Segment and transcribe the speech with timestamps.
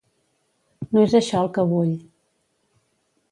[0.95, 1.93] No és això el que vull.